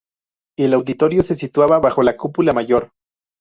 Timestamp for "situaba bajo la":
1.35-2.17